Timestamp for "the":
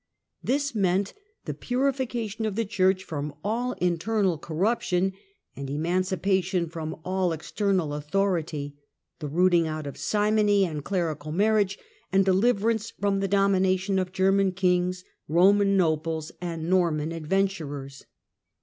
1.45-1.53, 2.55-2.65, 9.19-9.27, 13.19-13.27